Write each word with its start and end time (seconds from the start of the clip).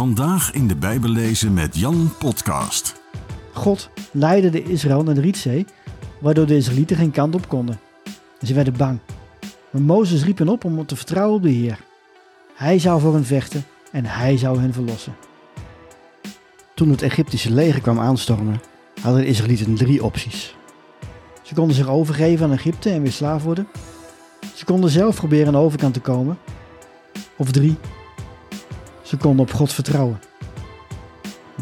Vandaag 0.00 0.52
in 0.52 0.66
de 0.66 0.76
Bijbel 0.76 1.10
lezen 1.10 1.52
met 1.52 1.76
Jan 1.76 2.12
Podcast. 2.18 3.00
God 3.52 3.90
leidde 4.12 4.50
de 4.50 4.62
Israël 4.62 5.02
naar 5.02 5.14
de 5.14 5.20
Rietzee, 5.20 5.66
waardoor 6.20 6.46
de 6.46 6.56
Israëlieten 6.56 6.96
geen 6.96 7.10
kant 7.10 7.34
op 7.34 7.48
konden. 7.48 7.80
Ze 8.42 8.54
werden 8.54 8.76
bang. 8.76 8.98
Maar 9.70 9.82
Mozes 9.82 10.24
riep 10.24 10.38
hen 10.38 10.48
op 10.48 10.64
om 10.64 10.86
te 10.86 10.96
vertrouwen 10.96 11.36
op 11.36 11.42
de 11.42 11.50
Heer. 11.50 11.78
Hij 12.54 12.78
zou 12.78 13.00
voor 13.00 13.14
hen 13.14 13.24
vechten 13.24 13.64
en 13.92 14.04
hij 14.04 14.36
zou 14.36 14.60
hen 14.60 14.72
verlossen. 14.72 15.16
Toen 16.74 16.90
het 16.90 17.02
Egyptische 17.02 17.52
leger 17.52 17.80
kwam 17.80 17.98
aanstormen, 17.98 18.60
hadden 19.00 19.20
de 19.20 19.28
Israëlieten 19.28 19.74
drie 19.74 20.04
opties. 20.04 20.54
Ze 21.42 21.54
konden 21.54 21.76
zich 21.76 21.88
overgeven 21.88 22.46
aan 22.46 22.52
Egypte 22.52 22.90
en 22.90 23.02
weer 23.02 23.12
slaaf 23.12 23.42
worden. 23.42 23.68
Ze 24.54 24.64
konden 24.64 24.90
zelf 24.90 25.16
proberen 25.16 25.46
aan 25.46 25.52
de 25.52 25.58
overkant 25.58 25.94
te 25.94 26.00
komen. 26.00 26.38
Of 27.36 27.50
drie, 27.50 27.76
ze 29.10 29.16
konden 29.16 29.46
op 29.46 29.52
God 29.52 29.72
vertrouwen. 29.72 30.20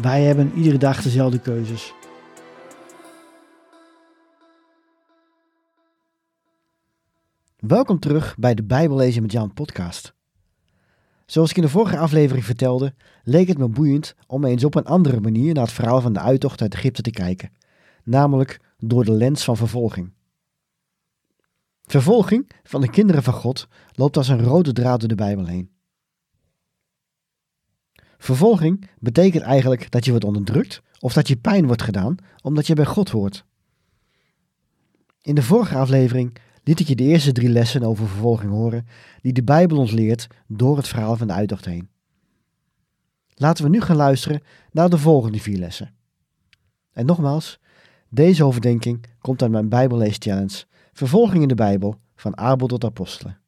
Wij 0.01 0.23
hebben 0.23 0.53
iedere 0.53 0.77
dag 0.77 1.01
dezelfde 1.01 1.39
keuzes. 1.39 1.93
Welkom 7.57 7.99
terug 7.99 8.35
bij 8.37 8.55
de 8.55 8.63
Bijbellezen 8.63 9.21
met 9.21 9.31
Jan 9.31 9.53
podcast. 9.53 10.13
Zoals 11.25 11.49
ik 11.49 11.55
in 11.55 11.61
de 11.61 11.69
vorige 11.69 11.97
aflevering 11.97 12.45
vertelde, 12.45 12.93
leek 13.23 13.47
het 13.47 13.57
me 13.57 13.67
boeiend 13.67 14.15
om 14.27 14.45
eens 14.45 14.63
op 14.63 14.75
een 14.75 14.85
andere 14.85 15.19
manier 15.19 15.53
naar 15.53 15.63
het 15.63 15.73
verhaal 15.73 16.01
van 16.01 16.13
de 16.13 16.19
uittocht 16.19 16.61
uit 16.61 16.73
Egypte 16.73 17.01
te 17.01 17.11
kijken, 17.11 17.51
namelijk 18.03 18.59
door 18.77 19.05
de 19.05 19.11
lens 19.11 19.43
van 19.43 19.57
vervolging. 19.57 20.13
Vervolging 21.83 22.49
van 22.63 22.81
de 22.81 22.89
kinderen 22.89 23.23
van 23.23 23.33
God 23.33 23.67
loopt 23.91 24.17
als 24.17 24.27
een 24.27 24.43
rode 24.43 24.73
draad 24.73 24.99
door 24.99 25.09
de 25.09 25.15
Bijbel 25.15 25.45
heen. 25.45 25.77
Vervolging 28.19 28.89
betekent 28.99 29.43
eigenlijk 29.43 29.91
dat 29.91 30.05
je 30.05 30.11
wordt 30.11 30.25
onderdrukt 30.25 30.81
of 30.99 31.13
dat 31.13 31.27
je 31.27 31.37
pijn 31.37 31.65
wordt 31.65 31.81
gedaan 31.81 32.15
omdat 32.41 32.67
je 32.67 32.73
bij 32.73 32.85
God 32.85 33.09
hoort. 33.09 33.45
In 35.21 35.35
de 35.35 35.43
vorige 35.43 35.75
aflevering 35.75 36.37
liet 36.63 36.79
ik 36.79 36.87
je 36.87 36.95
de 36.95 37.03
eerste 37.03 37.31
drie 37.31 37.49
lessen 37.49 37.83
over 37.83 38.07
vervolging 38.07 38.51
horen 38.51 38.87
die 39.21 39.33
de 39.33 39.43
Bijbel 39.43 39.77
ons 39.77 39.91
leert 39.91 40.27
door 40.47 40.77
het 40.77 40.87
verhaal 40.87 41.15
van 41.15 41.27
de 41.27 41.33
uittocht 41.33 41.65
heen. 41.65 41.89
Laten 43.33 43.63
we 43.63 43.69
nu 43.69 43.81
gaan 43.81 43.95
luisteren 43.95 44.41
naar 44.71 44.89
de 44.89 44.97
volgende 44.97 45.39
vier 45.39 45.57
lessen. 45.57 45.93
En 46.91 47.05
nogmaals, 47.05 47.59
deze 48.09 48.43
overdenking 48.43 49.05
komt 49.19 49.41
uit 49.41 49.51
mijn 49.51 49.69
Bijbellees 49.69 50.15
Challenge 50.19 50.63
Vervolging 50.93 51.41
in 51.41 51.47
de 51.47 51.55
Bijbel 51.55 51.95
van 52.15 52.37
Abel 52.37 52.67
tot 52.67 52.83
Apostelen. 52.83 53.39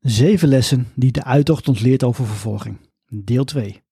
Zeven 0.00 0.48
lessen 0.48 0.92
die 0.94 1.12
de 1.12 1.24
uittocht 1.24 1.68
ons 1.68 1.80
leert 1.80 2.04
over 2.04 2.26
vervolging. 2.26 2.78
Deel 3.06 3.44
2. 3.44 3.82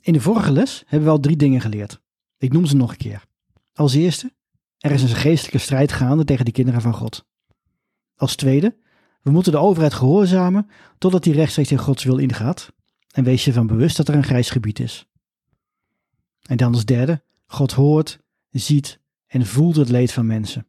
In 0.00 0.12
de 0.12 0.20
vorige 0.20 0.52
les 0.52 0.82
hebben 0.86 1.08
we 1.08 1.14
al 1.14 1.20
drie 1.20 1.36
dingen 1.36 1.60
geleerd. 1.60 2.00
Ik 2.36 2.52
noem 2.52 2.66
ze 2.66 2.76
nog 2.76 2.90
een 2.90 2.96
keer. 2.96 3.24
Als 3.72 3.94
eerste, 3.94 4.32
er 4.78 4.90
is 4.90 5.02
een 5.02 5.08
geestelijke 5.08 5.58
strijd 5.58 5.92
gaande 5.92 6.24
tegen 6.24 6.44
de 6.44 6.52
kinderen 6.52 6.80
van 6.80 6.94
God. 6.94 7.26
Als 8.14 8.36
tweede, 8.36 8.76
we 9.22 9.30
moeten 9.30 9.52
de 9.52 9.58
overheid 9.58 9.94
gehoorzamen 9.94 10.70
totdat 10.98 11.22
die 11.22 11.34
rechtstreeks 11.34 11.70
in 11.70 11.78
Gods 11.78 12.04
wil 12.04 12.18
ingaat. 12.18 12.72
En 13.10 13.24
wees 13.24 13.44
je 13.44 13.52
van 13.52 13.66
bewust 13.66 13.96
dat 13.96 14.08
er 14.08 14.14
een 14.14 14.24
grijs 14.24 14.50
gebied 14.50 14.78
is. 14.78 15.06
En 16.42 16.56
dan 16.56 16.72
als 16.72 16.84
derde, 16.84 17.24
God 17.46 17.72
hoort, 17.72 18.20
ziet 18.50 19.00
en 19.26 19.46
voelt 19.46 19.76
het 19.76 19.88
leed 19.88 20.12
van 20.12 20.26
mensen. 20.26 20.68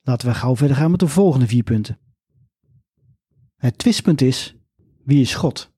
Laten 0.00 0.28
we 0.28 0.34
gauw 0.34 0.56
verder 0.56 0.76
gaan 0.76 0.90
met 0.90 1.00
de 1.00 1.08
volgende 1.08 1.46
vier 1.46 1.62
punten. 1.62 1.98
Het 3.62 3.78
twistpunt 3.78 4.20
is, 4.20 4.56
wie 5.04 5.20
is 5.20 5.34
God? 5.34 5.70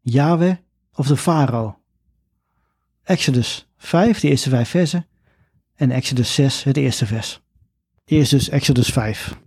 Yahweh 0.00 0.56
of 0.92 1.06
de 1.06 1.16
farao? 1.16 1.78
Exodus 3.02 3.68
5, 3.76 4.20
de 4.20 4.28
eerste 4.28 4.48
vijf 4.48 4.68
versen, 4.68 5.06
en 5.74 5.90
Exodus 5.90 6.34
6, 6.34 6.62
het 6.62 6.76
eerste 6.76 7.06
vers. 7.06 7.40
Eerst 8.04 8.30
dus 8.30 8.48
Exodus 8.48 8.88
5. 8.88 9.40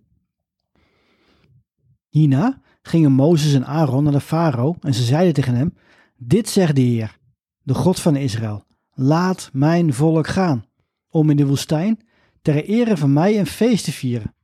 Hierna 2.09 2.61
gingen 2.81 3.11
Mozes 3.11 3.53
en 3.53 3.65
Aaron 3.65 4.03
naar 4.03 4.13
de 4.13 4.19
farao 4.19 4.75
en 4.81 4.93
ze 4.93 5.03
zeiden 5.03 5.33
tegen 5.33 5.55
hem, 5.55 5.73
dit 6.17 6.49
zegt 6.49 6.75
de 6.75 6.81
Heer, 6.81 7.17
de 7.63 7.73
God 7.73 7.99
van 7.99 8.15
Israël, 8.15 8.65
laat 8.93 9.49
mijn 9.53 9.93
volk 9.93 10.27
gaan, 10.27 10.65
om 11.09 11.29
in 11.29 11.37
de 11.37 11.47
woestijn 11.47 11.99
ter 12.41 12.65
ere 12.65 12.97
van 12.97 13.13
mij 13.13 13.39
een 13.39 13.47
feest 13.47 13.83
te 13.83 13.91
vieren. 13.91 14.35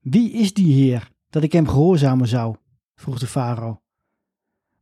Wie 0.00 0.32
is 0.32 0.54
die 0.54 0.72
Heer 0.72 1.14
dat 1.36 1.44
ik 1.44 1.52
hem 1.52 1.68
gehoorzamen 1.68 2.28
zou? 2.28 2.56
vroeg 2.94 3.18
de 3.18 3.26
farao. 3.26 3.82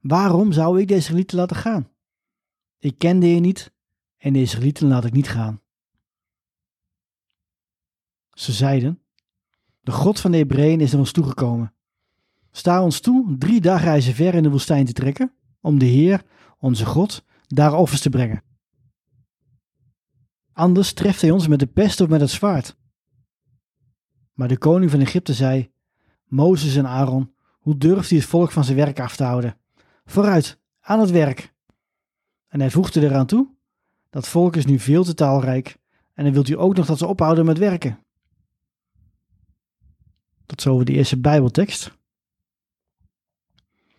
Waarom 0.01 0.53
zou 0.53 0.81
ik 0.81 0.89
de 0.89 0.95
Israëlieten 0.95 1.37
laten 1.37 1.57
gaan? 1.57 1.89
Ik 2.79 2.99
ken 2.99 3.21
de 3.21 3.27
Heer 3.27 3.41
niet 3.41 3.73
en 4.17 4.33
de 4.33 4.41
Israëlieten 4.41 4.89
laat 4.89 5.05
ik 5.05 5.13
niet 5.13 5.29
gaan. 5.29 5.61
Ze 8.31 8.53
zeiden, 8.53 9.03
de 9.81 9.93
God 9.93 10.21
van 10.21 10.31
de 10.31 10.37
Hebreeën 10.37 10.81
is 10.81 10.91
naar 10.91 11.01
ons 11.01 11.13
toegekomen. 11.13 11.75
Sta 12.51 12.83
ons 12.83 13.01
toe 13.01 13.39
drie 13.39 13.61
dagreizen 13.61 14.15
ver 14.15 14.35
in 14.35 14.43
de 14.43 14.51
woestijn 14.51 14.85
te 14.85 14.93
trekken, 14.93 15.35
om 15.61 15.79
de 15.79 15.87
Heer, 15.87 16.25
onze 16.59 16.87
God, 16.87 17.25
daar 17.47 17.75
offers 17.75 18.01
te 18.01 18.11
brengen. 18.11 18.43
Anders 20.53 20.93
treft 20.93 21.21
hij 21.21 21.31
ons 21.31 21.49
met 21.49 21.59
de 21.59 21.67
pest 21.67 22.01
of 22.01 22.09
met 22.09 22.21
het 22.21 22.31
zwaard. 22.31 22.77
Maar 24.33 24.49
de 24.49 24.59
koning 24.59 24.91
van 24.91 25.01
Egypte 25.01 25.35
zei, 25.35 25.73
Mozes 26.35 26.77
en 26.77 26.87
Aaron, 26.87 27.35
hoe 27.59 27.77
durft 27.77 28.11
hij 28.11 28.19
het 28.19 28.29
volk 28.29 28.51
van 28.51 28.65
zijn 28.65 28.77
werk 28.77 29.01
af 29.01 29.17
te 29.17 29.25
houden? 29.25 29.57
Vooruit, 30.05 30.59
aan 30.81 31.01
het 31.01 31.11
werk. 31.11 31.55
En 32.49 32.61
hij 32.61 32.71
voegde 32.71 33.01
eraan 33.01 33.27
toe, 33.27 33.49
dat 34.11 34.29
volk 34.29 34.57
is 34.57 34.67
nu 34.67 34.79
veel 34.79 35.05
te 35.05 35.15
taalrijk 35.15 35.77
en 36.15 36.25
dan 36.25 36.33
wilt 36.33 36.49
u 36.49 36.59
ook 36.59 36.77
nog 36.77 36.87
dat 36.87 36.99
ze 36.99 37.07
ophouden 37.07 37.45
met 37.45 37.59
werken. 37.59 37.99
Tot 40.47 40.61
zover 40.61 40.85
de 40.85 40.93
eerste 40.93 41.21
Bijbeltekst. 41.21 41.97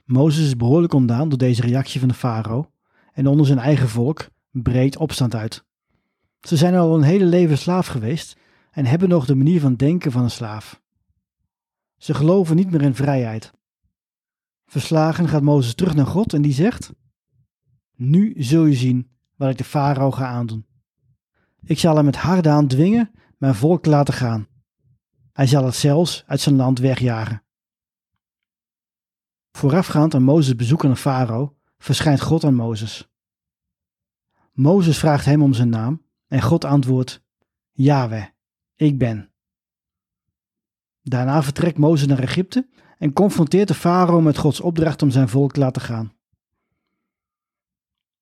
Mozes 0.03 0.46
is 0.46 0.57
behoorlijk 0.57 0.94
ontdaan 0.94 1.29
door 1.29 1.38
deze 1.38 1.62
reactie 1.62 2.00
van 2.00 2.09
de 2.09 2.16
farao 2.16 2.72
en 3.13 3.28
onder 3.28 3.46
zijn 3.46 3.59
eigen 3.59 3.90
volk 3.90 4.28
breed 4.52 4.97
opstand 4.97 5.35
uit. 5.35 5.66
Ze 6.41 6.57
zijn 6.57 6.75
al 6.75 6.96
een 6.96 7.03
hele 7.03 7.25
leven 7.25 7.57
slaaf 7.57 7.88
geweest 7.88 8.38
en 8.72 8.85
hebben 8.85 9.09
nog 9.09 9.25
de 9.25 9.35
manier 9.35 9.59
van 9.59 9.75
denken 9.75 10.12
van 10.12 10.23
een 10.23 10.31
slaaf. 10.31 10.84
Ze 12.06 12.14
geloven 12.14 12.56
niet 12.56 12.72
meer 12.72 12.82
in 12.82 12.96
vrijheid. 12.96 13.54
Verslagen 14.66 15.28
gaat 15.28 15.42
Mozes 15.42 15.76
terug 15.76 15.96
naar 15.96 16.06
God 16.06 16.34
en 16.34 16.42
die 16.42 16.54
zegt: 16.54 16.94
Nu 17.96 18.34
zul 18.38 18.66
je 18.66 18.76
zien 18.76 19.12
wat 19.36 19.50
ik 19.50 19.58
de 19.58 19.64
farao 19.64 20.12
ga 20.12 20.28
aandoen. 20.28 20.66
Ik 21.64 21.80
zal 21.80 21.96
hem 21.96 22.06
met 22.06 22.16
harde 22.16 22.50
hand 22.50 22.70
dwingen 22.70 23.12
mijn 23.38 23.56
volk 23.56 23.84
te 23.84 23.90
laten 23.90 24.14
gaan. 24.14 24.48
Hij 25.34 25.48
zal 25.48 25.66
het 25.66 25.76
zelfs 25.76 26.24
uit 26.28 26.40
zijn 26.40 26.56
land 26.56 26.80
wegjagen. 26.80 27.44
Voorafgaand 29.52 30.14
aan 30.14 30.24
Mozes' 30.24 30.56
bezoek 30.56 30.86
aan 30.86 30.98
farao 30.98 31.58
verschijnt 31.78 32.22
God 32.22 32.44
aan 32.44 32.56
Mozes. 32.56 33.10
Mozes 34.52 34.98
vraagt 34.98 35.26
hem 35.26 35.42
om 35.42 35.54
zijn 35.54 35.70
naam 35.70 36.06
en 36.28 36.42
God 36.42 36.66
antwoordt: 36.66 37.24
Yahweh, 37.72 38.26
ik 38.76 38.98
ben. 38.98 39.34
Daarna 41.08 41.44
vertrekt 41.44 41.78
Mozes 41.78 42.08
naar 42.08 42.20
Egypte 42.20 42.68
en 42.98 43.14
confronteert 43.14 43.68
de 43.68 43.74
farao 43.74 44.22
met 44.22 44.38
Gods 44.38 44.62
opdracht 44.62 45.02
om 45.02 45.10
zijn 45.10 45.30
volk 45.30 45.52
te 45.52 45.60
laten 45.60 45.82
gaan. 45.82 46.14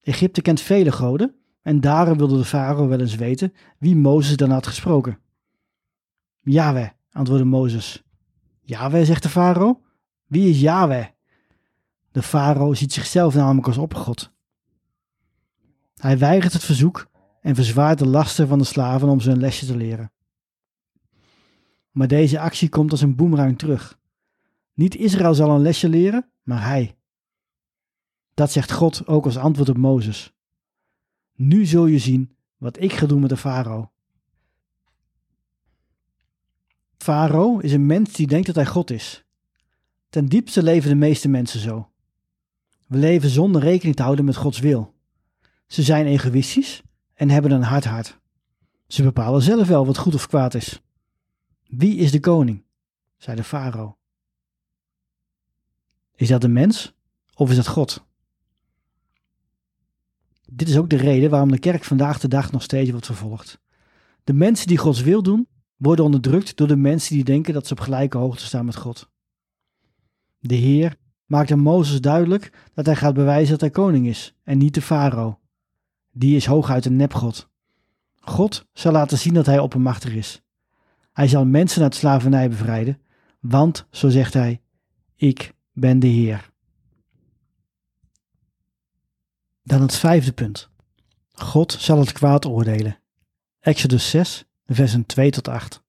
Egypte 0.02 0.42
kent 0.42 0.62
vele 0.62 0.92
goden 0.92 1.36
en 1.62 1.80
daarom 1.80 2.18
wilde 2.18 2.38
de 2.38 2.46
farao 2.46 2.88
wel 2.88 3.00
eens 3.00 3.16
weten 3.16 3.54
wie 3.78 3.96
Mozes 3.96 4.36
dan 4.36 4.50
had 4.50 4.68
gesproken. 4.68 5.20
Yahweh, 6.42 6.90
antwoordde 7.12 7.46
Mozes. 7.46 8.04
Yahweh, 8.62 9.06
zegt 9.06 9.24
de 9.24 9.30
farao. 9.30 9.82
Wie 10.28 10.50
is 10.50 10.60
Yahweh? 10.62 11.08
De 12.12 12.22
farao 12.22 12.74
ziet 12.74 12.94
zichzelf 12.94 13.36
namelijk 13.36 13.68
als 13.68 13.78
opgod. 13.78 14.34
Hij 15.96 16.18
weigert 16.18 16.54
het 16.54 16.64
verzoek 16.64 17.08
en 17.42 17.56
verzwaart 17.56 18.00
de 18.00 18.08
lasten 18.08 18.48
van 18.48 18.58
de 18.58 18.66
slaven 18.66 19.10
om 19.10 19.20
ze 19.20 19.38
lesje 19.38 19.66
te 19.66 19.78
leren. 19.78 20.12
Maar 21.94 22.08
deze 22.08 22.40
actie 22.40 22.70
komt 22.70 22.92
als 22.92 23.02
een 23.02 23.16
boemerang 23.16 23.58
terug. 23.58 24.00
Niet 24.74 24.96
Israël 24.96 25.34
zal 25.34 25.50
een 25.50 25.62
lesje 25.62 25.90
leren, 25.90 26.30
maar 26.44 26.66
hij. 26.66 26.96
Dat 28.34 28.52
zegt 28.52 28.72
God 28.72 29.08
ook 29.08 29.26
als 29.26 29.38
antwoord 29.38 29.70
op 29.70 29.78
Mozes. 29.78 30.34
Nu 31.36 31.66
zul 31.66 31.86
je 31.86 32.00
zien 32.00 32.36
wat 32.58 32.82
ik 32.82 32.94
ga 32.94 33.06
doen 33.06 33.20
met 33.20 33.30
de 33.30 33.38
farao. 33.38 33.92
Farao 36.98 37.60
is 37.60 37.72
een 37.72 37.86
mens 37.86 38.14
die 38.14 38.28
denkt 38.28 38.46
dat 38.46 38.56
hij 38.56 38.66
God 38.66 38.92
is. 38.92 39.26
Ten 40.10 40.26
diepste 40.26 40.64
leven 40.64 40.90
de 40.90 40.96
meeste 40.96 41.30
mensen 41.30 41.60
zo. 41.60 41.90
We 42.88 42.98
leven 42.98 43.30
zonder 43.30 43.62
rekening 43.62 43.96
te 43.96 44.04
houden 44.04 44.26
met 44.26 44.36
Gods 44.36 44.60
wil. 44.60 44.94
Ze 45.68 45.84
zijn 45.84 46.06
egoïstisch 46.06 46.82
en 47.14 47.30
hebben 47.30 47.52
een 47.52 47.64
hard 47.64 47.86
hart. 47.86 48.20
Ze 48.88 49.04
bepalen 49.04 49.42
zelf 49.42 49.68
wel 49.68 49.86
wat 49.86 49.98
goed 49.98 50.16
of 50.16 50.28
kwaad 50.28 50.54
is. 50.54 50.82
Wie 51.78 51.96
is 51.96 52.12
de 52.12 52.20
koning? 52.20 52.64
zei 53.18 53.36
de 53.36 53.44
farao. 53.44 53.98
Is 56.16 56.28
dat 56.28 56.42
de 56.42 56.48
mens 56.48 56.94
of 57.34 57.50
is 57.50 57.56
dat 57.56 57.68
God? 57.68 58.06
Dit 60.52 60.70
is 60.70 60.78
ook 60.78 60.90
de 60.90 60.96
reden 60.96 61.30
waarom 61.30 61.52
de 61.52 61.60
kerk 61.60 61.84
vandaag 61.84 62.20
de 62.20 62.28
dag 62.28 62.52
nog 62.52 62.64
steeds 62.64 62.92
wordt 62.92 63.06
vervolgd. 63.06 63.60
De 64.24 64.34
mensen 64.34 64.68
die 64.68 64.78
Gods 64.78 65.02
wil 65.02 65.24
doen, 65.24 65.48
worden 65.76 66.06
onderdrukt 66.06 66.58
door 66.58 66.68
de 66.68 66.76
mensen 66.76 67.16
die 67.16 67.24
denken 67.24 67.54
dat 67.54 67.68
ze 67.68 67.74
op 67.74 67.80
gelijke 67.80 68.18
hoogte 68.18 68.46
staan 68.46 68.66
met 68.66 68.76
God. 68.76 69.10
De 70.40 70.56
Heer 70.56 70.98
maakt 71.26 71.52
aan 71.52 71.60
Mozes 71.60 72.02
duidelijk 72.02 72.70
dat 72.74 72.86
hij 72.86 72.96
gaat 72.96 73.14
bewijzen 73.14 73.52
dat 73.52 73.62
hij 73.62 73.70
koning 73.70 74.08
is 74.08 74.36
en 74.44 74.58
niet 74.58 74.74
de 74.74 74.82
farao. 74.82 75.40
Die 76.12 76.36
is 76.36 76.46
hooguit 76.46 76.86
een 76.86 76.96
nepgod. 76.96 77.50
God 78.16 78.66
zal 78.74 78.92
laten 78.92 79.18
zien 79.18 79.34
dat 79.34 79.46
hij 79.46 79.60
oppermachtig 79.60 80.14
is. 80.14 80.44
Hij 81.14 81.28
zal 81.28 81.46
mensen 81.46 81.84
uit 81.84 81.96
slavernij 81.96 82.50
bevrijden, 82.50 83.02
want, 83.40 83.88
zo 83.92 84.10
zegt 84.10 84.34
hij, 84.34 84.62
ik 85.16 85.54
ben 85.72 86.00
de 86.00 86.08
Heer. 86.08 86.52
Dan 89.64 89.82
het 89.82 89.96
vijfde 89.96 90.34
punt. 90.34 90.70
God 91.32 91.72
zal 91.72 92.00
het 92.00 92.12
kwaad 92.12 92.46
oordelen. 92.46 93.00
Exodus 93.60 94.10
6, 94.10 94.46
versen 94.66 95.06
2 95.06 95.32
tot 95.32 95.48
8. 95.48 95.84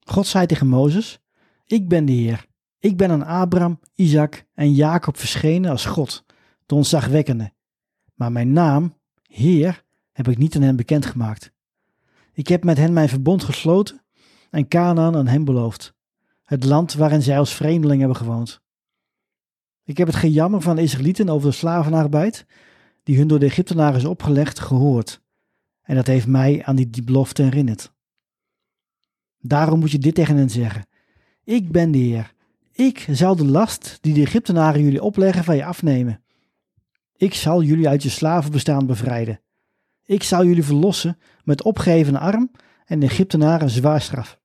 God 0.00 0.26
zei 0.26 0.46
tegen 0.46 0.66
Mozes: 0.66 1.20
Ik 1.66 1.88
ben 1.88 2.04
de 2.04 2.12
Heer. 2.12 2.46
Ik 2.78 2.96
ben 2.96 3.10
aan 3.10 3.26
Abraham, 3.26 3.80
Isaac 3.94 4.46
en 4.54 4.74
Jacob 4.74 5.16
verschenen 5.16 5.70
als 5.70 5.84
God, 5.84 6.24
de 6.66 6.74
ontzagwekkende. 6.74 7.52
Maar 8.14 8.32
mijn 8.32 8.52
naam, 8.52 8.96
Heer, 9.22 9.84
heb 10.12 10.28
ik 10.28 10.38
niet 10.38 10.56
aan 10.56 10.62
hen 10.62 10.76
bekendgemaakt. 10.76 11.52
Ik 12.32 12.48
heb 12.48 12.64
met 12.64 12.76
hen 12.76 12.92
mijn 12.92 13.08
verbond 13.08 13.44
gesloten 13.44 14.02
en 14.50 14.68
Canaan 14.68 15.16
aan 15.16 15.26
hen 15.26 15.44
beloofd, 15.44 15.94
het 16.44 16.64
land 16.64 16.94
waarin 16.94 17.22
zij 17.22 17.38
als 17.38 17.54
vreemdeling 17.54 17.98
hebben 17.98 18.18
gewoond. 18.18 18.60
Ik 19.84 19.96
heb 19.96 20.06
het 20.06 20.16
gejammer 20.16 20.60
van 20.60 20.76
de 20.76 20.82
Israëlieten 20.82 21.28
over 21.28 21.50
de 21.50 21.56
slavenarbeid, 21.56 22.46
die 23.02 23.18
hun 23.18 23.28
door 23.28 23.38
de 23.38 23.46
Egyptenaren 23.46 23.96
is 23.96 24.04
opgelegd, 24.04 24.58
gehoord. 24.58 25.20
En 25.82 25.94
dat 25.94 26.06
heeft 26.06 26.26
mij 26.26 26.64
aan 26.64 26.76
die, 26.76 26.90
die 26.90 27.02
belofte 27.02 27.42
herinnerd. 27.42 27.92
Daarom 29.38 29.78
moet 29.78 29.90
je 29.90 29.98
dit 29.98 30.14
tegen 30.14 30.36
hen 30.36 30.50
zeggen: 30.50 30.86
Ik 31.44 31.70
ben 31.72 31.90
de 31.90 31.98
Heer. 31.98 32.34
Ik 32.72 33.06
zal 33.10 33.36
de 33.36 33.44
last 33.44 33.98
die 34.00 34.14
de 34.14 34.20
Egyptenaren 34.20 34.82
jullie 34.82 35.02
opleggen 35.02 35.44
van 35.44 35.56
je 35.56 35.64
afnemen. 35.64 36.22
Ik 37.16 37.34
zal 37.34 37.62
jullie 37.62 37.88
uit 37.88 38.02
je 38.02 38.08
slavenbestaan 38.08 38.86
bevrijden. 38.86 39.40
Ik 40.10 40.22
zal 40.22 40.44
jullie 40.44 40.64
verlossen 40.64 41.18
met 41.44 41.62
opgeven 41.62 42.16
arm 42.16 42.50
en 42.84 43.00
de 43.00 43.06
Egyptenaren 43.06 43.70
zwaar 43.70 44.00
straf. 44.00 44.40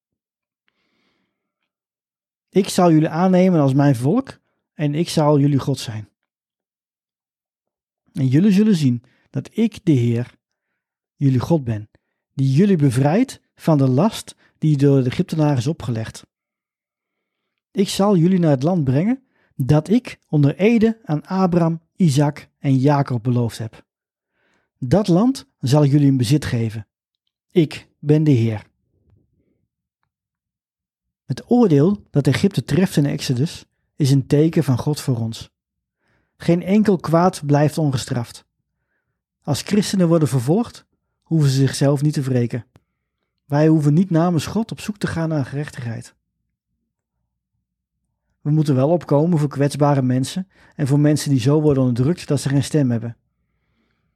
Ik 2.50 2.70
zal 2.70 2.92
jullie 2.92 3.10
aannemen 3.10 3.60
als 3.60 3.74
mijn 3.74 3.96
volk 3.96 4.40
en 4.74 4.96
ik 4.96 5.10
zal 5.10 5.40
jullie 5.40 5.60
God 5.60 5.80
zijn. 5.80 6.10
En 8.14 8.28
jullie 8.28 8.52
zullen 8.52 8.76
zien 8.76 9.04
dat 9.30 9.50
ik, 9.58 9.86
de 9.86 9.92
Heer, 9.92 10.36
jullie 11.16 11.40
God 11.40 11.64
ben, 11.64 11.90
die 12.34 12.52
jullie 12.52 12.78
bevrijdt 12.78 13.42
van 13.56 13.78
de 13.78 13.88
last 13.88 14.36
die 14.58 14.78
door 14.78 15.04
de 15.04 15.10
Egyptenaren 15.10 15.58
is 15.58 15.68
opgelegd. 15.68 16.26
Ik 17.72 17.90
zal 17.90 18.18
jullie 18.18 18.40
naar 18.40 18.52
het 18.52 18.64
land 18.64 18.84
brengen 18.84 19.24
dat 19.56 19.90
ik 19.90 20.20
onder 20.30 20.56
Ede 20.56 21.00
aan 21.04 21.26
Abraham, 21.26 21.82
Isaac 21.96 22.50
en 22.60 22.78
Jacob 22.78 23.24
beloofd 23.24 23.58
heb. 23.58 23.84
Dat 24.80 25.08
land 25.08 25.48
zal 25.68 25.84
ik 25.84 25.92
jullie 25.92 26.08
in 26.08 26.18
bezit 26.18 26.46
geven. 26.46 26.88
Ik 27.52 27.88
ben 28.00 28.24
de 28.24 28.32
Heer. 28.32 28.66
Het 31.26 31.44
oordeel 31.48 32.04
dat 32.10 32.28
Egypte 32.28 32.64
treft 32.64 32.96
in 32.96 33.06
Exodus 33.06 33.66
is 33.96 34.12
een 34.12 34.28
teken 34.28 34.64
van 34.64 34.78
God 34.78 35.00
voor 35.00 35.18
ons. 35.18 35.50
Geen 36.38 36.64
enkel 36.64 36.98
kwaad 36.98 37.46
blijft 37.46 37.78
ongestraft. 37.78 38.46
Als 39.44 39.62
christenen 39.62 40.08
worden 40.08 40.28
vervolgd, 40.28 40.86
hoeven 41.22 41.50
ze 41.50 41.56
zichzelf 41.56 42.02
niet 42.02 42.14
te 42.14 42.22
wreken. 42.22 42.66
Wij 43.46 43.68
hoeven 43.68 43.94
niet 43.94 44.10
namens 44.10 44.46
God 44.46 44.72
op 44.72 44.80
zoek 44.80 44.98
te 44.98 45.08
gaan 45.08 45.30
naar 45.30 45.46
gerechtigheid. 45.46 46.16
We 48.42 48.52
moeten 48.52 48.76
wel 48.76 48.90
opkomen 48.90 49.40
voor 49.40 49.50
kwetsbare 49.50 50.02
mensen 50.02 50.48
en 50.76 50.88
voor 50.88 51.00
mensen 51.00 51.30
die 51.30 51.40
zo 51.40 51.62
worden 51.62 51.84
onderdrukt 51.84 52.28
dat 52.28 52.42
ze 52.42 52.50
geen 52.50 52.64
stem 52.64 52.92
hebben. 52.92 53.18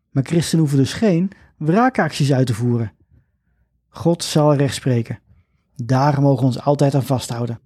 Maar 0.10 0.24
christenen 0.24 0.60
hoeven 0.60 0.78
dus 0.78 0.94
geen 0.94 1.32
wraakacties 1.58 2.34
uit 2.34 2.48
te 2.48 2.54
voeren. 2.54 2.94
God 3.90 4.24
zal 4.24 4.56
recht 4.56 4.76
spreken. 4.76 5.20
Daar 5.76 6.22
mogen 6.22 6.40
we 6.40 6.46
ons 6.46 6.60
altijd 6.60 6.96
aan 6.96 7.04
vasthouden. 7.04 7.60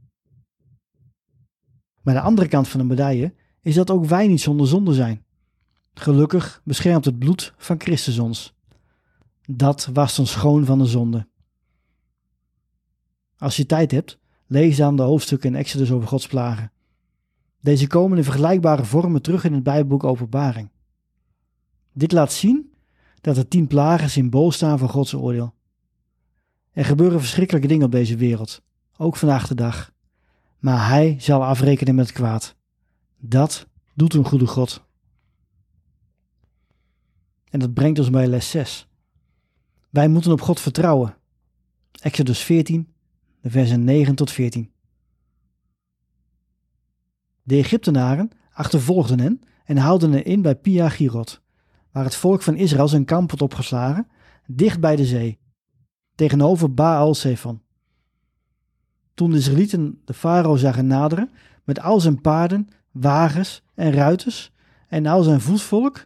Maar 2.01 2.13
de 2.13 2.21
andere 2.21 2.47
kant 2.47 2.67
van 2.67 2.79
de 2.79 2.85
medaille 2.85 3.33
is 3.61 3.75
dat 3.75 3.91
ook 3.91 4.05
wij 4.05 4.27
niet 4.27 4.41
zonder 4.41 4.67
zonde 4.67 4.93
zijn. 4.93 5.25
Gelukkig 5.93 6.61
beschermt 6.63 7.05
het 7.05 7.19
bloed 7.19 7.53
van 7.57 7.81
Christus 7.81 8.19
ons. 8.19 8.53
Dat 9.45 9.89
wast 9.93 10.19
ons 10.19 10.31
schoon 10.31 10.65
van 10.65 10.79
de 10.79 10.85
zonde. 10.85 11.27
Als 13.37 13.55
je 13.55 13.65
tijd 13.65 13.91
hebt, 13.91 14.19
lees 14.47 14.77
dan 14.77 14.95
de 14.95 15.01
hoofdstukken 15.01 15.49
in 15.49 15.55
Exodus 15.55 15.91
over 15.91 16.07
Gods 16.07 16.27
plagen. 16.27 16.71
Deze 17.59 17.87
komen 17.87 18.17
in 18.17 18.23
vergelijkbare 18.23 18.85
vormen 18.85 19.21
terug 19.21 19.43
in 19.43 19.53
het 19.53 19.63
Bijbelboek 19.63 20.03
Openbaring. 20.03 20.69
Dit 21.93 22.11
laat 22.11 22.33
zien 22.33 22.73
dat 23.21 23.35
de 23.35 23.47
tien 23.47 23.67
plagen 23.67 24.09
symbool 24.09 24.51
staan 24.51 24.79
voor 24.79 24.89
Gods 24.89 25.13
oordeel. 25.13 25.53
Er 26.71 26.85
gebeuren 26.85 27.19
verschrikkelijke 27.19 27.67
dingen 27.67 27.85
op 27.85 27.91
deze 27.91 28.15
wereld, 28.15 28.61
ook 28.97 29.15
vandaag 29.15 29.47
de 29.47 29.55
dag. 29.55 29.91
Maar 30.59 30.87
hij 30.87 31.15
zal 31.19 31.43
afrekenen 31.45 31.95
met 31.95 32.07
het 32.07 32.15
kwaad. 32.15 32.55
Dat 33.17 33.67
doet 33.93 34.13
een 34.13 34.25
goede 34.25 34.47
God. 34.47 34.83
En 37.49 37.59
dat 37.59 37.73
brengt 37.73 37.99
ons 37.99 38.09
bij 38.09 38.27
les 38.27 38.49
6. 38.49 38.87
Wij 39.89 40.07
moeten 40.07 40.31
op 40.31 40.41
God 40.41 40.59
vertrouwen. 40.59 41.15
Exodus 42.01 42.39
14, 42.39 42.93
de 43.41 43.49
versen 43.49 43.83
9 43.83 44.15
tot 44.15 44.31
14. 44.31 44.71
De 47.43 47.55
Egyptenaren 47.55 48.29
achtervolgden 48.51 49.19
hen 49.19 49.41
en 49.65 49.77
haalden 49.77 50.11
hen 50.11 50.25
in 50.25 50.41
bij 50.41 50.55
Pia 50.55 50.89
Girot, 50.89 51.41
waar 51.93 52.03
het 52.03 52.15
volk 52.15 52.41
van 52.41 52.55
Israël 52.55 52.87
zijn 52.87 53.05
kamp 53.05 53.31
had 53.31 53.41
opgeslagen, 53.41 54.07
dicht 54.47 54.79
bij 54.79 54.95
de 54.95 55.05
zee, 55.05 55.39
tegenover 56.15 56.73
Baal 56.73 57.15
Zephon. 57.15 57.61
Toen 59.13 59.31
de 59.31 59.37
Israëlieten 59.37 60.01
de 60.05 60.13
farao 60.13 60.55
zagen 60.55 60.87
naderen 60.87 61.31
met 61.63 61.79
al 61.79 61.99
zijn 61.99 62.21
paarden, 62.21 62.67
wagens 62.91 63.63
en 63.75 63.91
ruiters 63.91 64.51
en 64.87 65.05
al 65.05 65.23
zijn 65.23 65.41
voetvolk, 65.41 66.05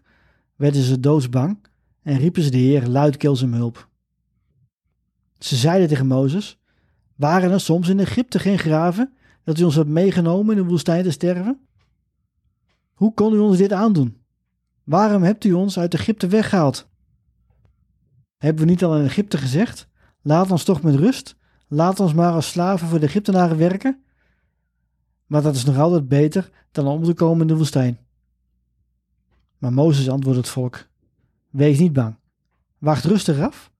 werden 0.55 0.81
ze 0.81 0.99
doodsbang 0.99 1.59
en 2.01 2.17
riepen 2.17 2.43
ze 2.43 2.49
de 2.49 2.57
Heer 2.57 2.87
luidkeels 2.87 3.41
om 3.41 3.53
hulp. 3.53 3.89
Ze 5.37 5.55
zeiden 5.55 5.87
tegen 5.87 6.07
Mozes: 6.07 6.59
Waren 7.15 7.51
er 7.51 7.59
soms 7.59 7.89
in 7.89 7.99
Egypte 7.99 8.39
geen 8.39 8.59
graven 8.59 9.13
dat 9.43 9.59
u 9.59 9.63
ons 9.63 9.75
hebt 9.75 9.89
meegenomen 9.89 10.57
in 10.57 10.63
de 10.63 10.69
woestijn 10.69 11.03
te 11.03 11.11
sterven? 11.11 11.59
Hoe 12.93 13.13
kon 13.13 13.33
u 13.33 13.37
ons 13.37 13.57
dit 13.57 13.71
aandoen? 13.73 14.16
Waarom 14.87 15.23
hebt 15.23 15.43
u 15.43 15.53
ons 15.53 15.79
uit 15.79 15.93
Egypte 15.93 16.27
weggehaald? 16.27 16.89
Hebben 18.37 18.65
we 18.65 18.69
niet 18.69 18.83
al 18.83 18.97
in 18.97 19.05
Egypte 19.05 19.37
gezegd: 19.37 19.87
Laat 20.21 20.51
ons 20.51 20.63
toch 20.63 20.81
met 20.81 20.95
rust 20.95 21.37
Laat 21.67 21.99
ons 21.99 22.13
maar 22.13 22.33
als 22.33 22.47
slaven 22.47 22.87
voor 22.87 22.99
de 22.99 23.05
Egyptenaren 23.05 23.57
werken. 23.57 24.03
Maar 25.25 25.41
dat 25.41 25.55
is 25.55 25.65
nog 25.65 25.77
altijd 25.77 26.07
beter 26.07 26.51
dan 26.71 26.87
om 26.87 27.03
te 27.03 27.13
komen 27.13 27.41
in 27.41 27.47
de 27.47 27.55
woestijn. 27.55 27.99
Maar 29.57 29.73
Mozes 29.73 30.09
antwoordde 30.09 30.41
het 30.41 30.49
volk: 30.49 30.87
Wees 31.49 31.79
niet 31.79 31.93
bang. 31.93 32.15
Wacht 32.77 33.03
rustig 33.03 33.39
af, 33.39 33.71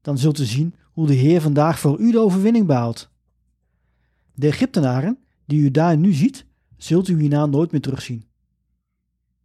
dan 0.00 0.18
zult 0.18 0.38
u 0.38 0.44
zien 0.44 0.74
hoe 0.92 1.06
de 1.06 1.14
Heer 1.14 1.40
vandaag 1.40 1.78
voor 1.78 1.98
u 1.98 2.12
de 2.12 2.18
overwinning 2.18 2.66
behaalt. 2.66 3.10
De 4.34 4.46
Egyptenaren, 4.46 5.18
die 5.44 5.60
u 5.60 5.70
daar 5.70 5.96
nu 5.96 6.12
ziet, 6.12 6.46
zult 6.76 7.08
u 7.08 7.20
hierna 7.20 7.46
nooit 7.46 7.72
meer 7.72 7.80
terugzien. 7.80 8.24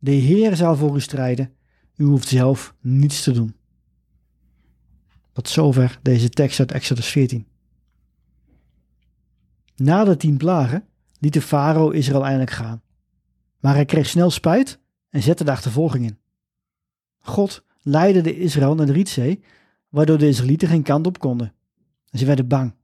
De 0.04 0.12
Heer 0.12 0.56
zal 0.56 0.76
voor 0.76 0.96
u 0.96 1.02
strijden, 1.02 1.54
u 1.96 2.04
hoeft 2.04 2.28
zelf 2.28 2.76
niets 2.80 3.24
te 3.24 3.32
doen. 3.32 3.56
Tot 5.32 5.50
zover 5.50 6.00
deze 6.02 6.30
tekst 6.30 6.60
uit 6.60 6.72
Exodus 6.72 7.08
14. 7.08 7.48
Na 9.76 10.04
de 10.04 10.18
tien 10.18 10.38
plagen 10.38 10.88
liet 11.20 11.34
de 11.34 11.42
farao 11.42 11.90
Israël 11.90 12.24
eindelijk 12.24 12.52
gaan. 12.52 12.82
Maar 13.60 13.74
hij 13.74 13.86
kreeg 13.86 14.08
snel 14.08 14.30
spijt 14.30 14.80
en 15.10 15.22
zette 15.22 15.44
de 15.44 15.52
achtervolging 15.52 16.06
in. 16.06 16.18
God 17.20 17.66
leidde 17.82 18.22
de 18.22 18.38
Israël 18.38 18.76
naar 18.76 18.86
de 18.86 18.92
Rietzee, 18.92 19.44
waardoor 19.90 20.18
de 20.18 20.28
Israëlieten 20.28 20.68
geen 20.68 20.84
kant 20.84 21.08
op 21.08 21.20
konden. 21.20 21.54
Ze 22.06 22.26
werden 22.26 22.48
bang. 22.48 22.76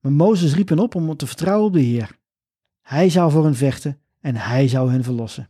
Maar 0.00 0.12
Mozes 0.12 0.54
riep 0.54 0.68
hen 0.68 0.78
op 0.78 0.94
om 0.94 1.16
te 1.16 1.26
vertrouwen 1.26 1.66
op 1.66 1.72
de 1.72 1.80
Heer. 1.80 2.18
Hij 2.80 3.10
zou 3.10 3.30
voor 3.30 3.44
hen 3.44 3.56
vechten 3.56 4.00
en 4.20 4.36
hij 4.36 4.68
zou 4.68 4.90
hen 4.90 5.04
verlossen. 5.04 5.49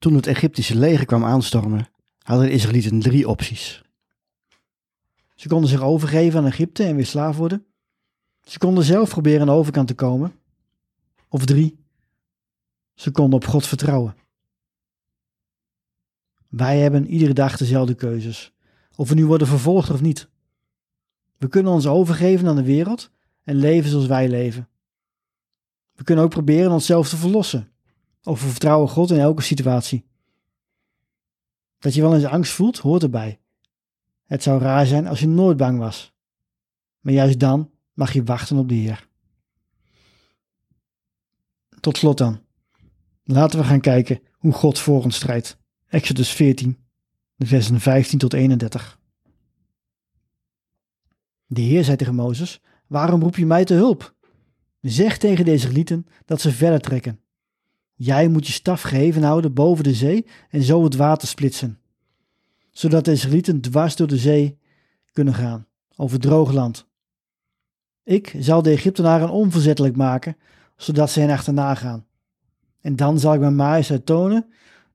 Toen 0.00 0.14
het 0.14 0.26
Egyptische 0.26 0.76
leger 0.76 1.04
kwam 1.04 1.24
aanstormen, 1.24 1.88
hadden 2.18 2.46
de 2.46 2.52
Israëlieten 2.52 3.00
drie 3.00 3.28
opties. 3.28 3.82
Ze 5.34 5.48
konden 5.48 5.70
zich 5.70 5.82
overgeven 5.82 6.38
aan 6.38 6.46
Egypte 6.46 6.84
en 6.84 6.96
weer 6.96 7.06
slaaf 7.06 7.36
worden. 7.36 7.66
Ze 8.42 8.58
konden 8.58 8.84
zelf 8.84 9.10
proberen 9.10 9.40
aan 9.40 9.46
de 9.46 9.52
overkant 9.52 9.88
te 9.88 9.94
komen. 9.94 10.32
of 11.28 11.44
drie. 11.44 11.84
Ze 12.94 13.10
konden 13.10 13.34
op 13.34 13.46
God 13.46 13.66
vertrouwen. 13.66 14.16
Wij 16.48 16.78
hebben 16.78 17.06
iedere 17.06 17.32
dag 17.32 17.56
dezelfde 17.56 17.94
keuzes, 17.94 18.52
of 18.96 19.08
we 19.08 19.14
nu 19.14 19.26
worden 19.26 19.46
vervolgd 19.46 19.90
of 19.90 20.00
niet. 20.00 20.28
We 21.36 21.48
kunnen 21.48 21.72
ons 21.72 21.86
overgeven 21.86 22.48
aan 22.48 22.56
de 22.56 22.62
wereld 22.62 23.10
en 23.42 23.56
leven 23.56 23.90
zoals 23.90 24.06
wij 24.06 24.28
leven. 24.28 24.68
We 25.92 26.04
kunnen 26.04 26.24
ook 26.24 26.30
proberen 26.30 26.72
onszelf 26.72 27.08
te 27.08 27.16
verlossen, 27.16 27.72
of 28.22 28.42
we 28.42 28.48
vertrouwen 28.48 28.88
God 28.88 29.10
in 29.10 29.18
elke 29.18 29.42
situatie. 29.42 30.04
Dat 31.78 31.94
je 31.94 32.00
wel 32.00 32.14
eens 32.14 32.24
angst 32.24 32.52
voelt, 32.52 32.78
hoort 32.78 33.02
erbij. 33.02 33.40
Het 34.24 34.42
zou 34.42 34.60
raar 34.60 34.86
zijn 34.86 35.06
als 35.06 35.20
je 35.20 35.28
nooit 35.28 35.56
bang 35.56 35.78
was. 35.78 36.14
Maar 37.00 37.12
juist 37.12 37.38
dan 37.38 37.70
mag 37.92 38.12
je 38.12 38.24
wachten 38.24 38.56
op 38.56 38.68
de 38.68 38.74
Heer. 38.74 39.08
Tot 41.80 41.96
slot 41.96 42.18
dan. 42.18 42.40
Laten 43.24 43.58
we 43.58 43.64
gaan 43.64 43.80
kijken 43.80 44.20
hoe 44.32 44.52
God 44.52 44.78
voor 44.78 45.02
ons 45.02 45.16
strijdt. 45.16 45.58
Exodus 45.86 46.30
14, 46.30 46.78
de 47.34 47.46
versen 47.46 47.80
15 47.80 48.18
tot 48.18 48.32
31. 48.32 48.98
De 51.46 51.60
Heer 51.60 51.84
zei 51.84 51.96
tegen 51.96 52.14
Mozes: 52.14 52.60
Waarom 52.86 53.22
roep 53.22 53.36
je 53.36 53.46
mij 53.46 53.64
te 53.64 53.74
hulp? 53.74 54.14
Zeg 54.80 55.18
tegen 55.18 55.44
deze 55.44 55.56
Israëlieten 55.56 56.06
dat 56.24 56.40
ze 56.40 56.52
verder 56.52 56.80
trekken. 56.80 57.20
Jij 58.02 58.28
moet 58.28 58.46
je 58.46 58.52
staf 58.52 58.82
geheven 58.82 59.22
houden 59.22 59.54
boven 59.54 59.84
de 59.84 59.94
zee 59.94 60.26
en 60.50 60.62
zo 60.62 60.84
het 60.84 60.96
water 60.96 61.28
splitsen, 61.28 61.78
zodat 62.70 63.04
de 63.04 63.12
Israëlieten 63.12 63.60
dwars 63.60 63.96
door 63.96 64.06
de 64.06 64.16
zee 64.16 64.58
kunnen 65.12 65.34
gaan, 65.34 65.66
over 65.96 66.20
droog 66.20 66.52
land. 66.52 66.88
Ik 68.04 68.34
zal 68.38 68.62
de 68.62 68.70
Egyptenaren 68.70 69.30
onverzettelijk 69.30 69.96
maken, 69.96 70.36
zodat 70.76 71.10
ze 71.10 71.20
hen 71.20 71.30
achterna 71.30 71.74
gaan. 71.74 72.06
En 72.80 72.96
dan 72.96 73.18
zal 73.18 73.34
ik 73.34 73.40
mijn 73.40 73.56
majesteit 73.56 74.06
tonen 74.06 74.46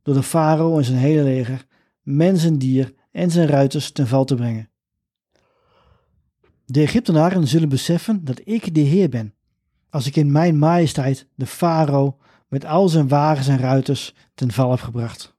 door 0.03 0.13
de 0.13 0.23
farao 0.23 0.77
en 0.77 0.83
zijn 0.83 0.97
hele 0.97 1.23
leger, 1.23 1.65
mens 2.01 2.45
en 2.45 2.57
dier 2.57 2.93
en 3.11 3.31
zijn 3.31 3.47
ruiters 3.47 3.91
ten 3.91 4.07
val 4.07 4.25
te 4.25 4.35
brengen. 4.35 4.69
De 6.65 6.81
Egyptenaren 6.81 7.47
zullen 7.47 7.69
beseffen 7.69 8.25
dat 8.25 8.41
ik 8.43 8.75
de 8.75 8.81
Heer 8.81 9.09
ben, 9.09 9.33
als 9.89 10.07
ik 10.07 10.15
in 10.15 10.31
mijn 10.31 10.57
majesteit 10.57 11.27
de 11.35 11.45
farao 11.45 12.17
met 12.47 12.65
al 12.65 12.89
zijn 12.89 13.07
wagens 13.07 13.47
en 13.47 13.57
ruiters 13.57 14.13
ten 14.33 14.51
val 14.51 14.71
heb 14.71 14.79
gebracht. 14.79 15.35